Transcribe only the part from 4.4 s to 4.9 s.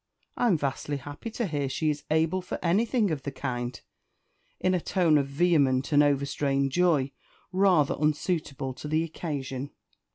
in a